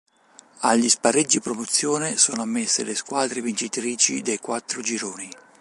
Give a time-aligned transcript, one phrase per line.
[0.61, 5.29] Agli spareggi promozione sono ammesse le squadre vincitrici dei quattro gironi.